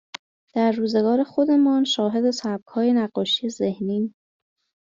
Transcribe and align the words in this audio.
در 0.53 0.71
روزگار 0.71 1.23
خودمان 1.23 1.83
شاهد 1.83 2.31
سبکهای 2.31 2.93
نقاشی 2.93 3.49
ذهنی 3.49 4.13